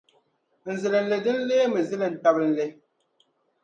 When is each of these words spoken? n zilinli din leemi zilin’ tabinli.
n 0.65 0.69
zilinli 0.81 1.17
din 1.25 1.39
leemi 1.47 1.81
zilin’ 1.89 2.15
tabinli. 2.23 2.67